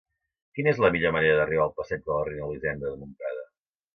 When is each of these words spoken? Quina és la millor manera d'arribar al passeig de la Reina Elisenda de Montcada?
Quina 0.59 0.71
és 0.75 0.79
la 0.85 0.89
millor 0.95 1.13
manera 1.17 1.35
d'arribar 1.41 1.67
al 1.67 1.75
passeig 1.81 2.01
de 2.07 2.13
la 2.15 2.23
Reina 2.29 2.47
Elisenda 2.47 2.95
de 2.95 3.03
Montcada? 3.03 3.45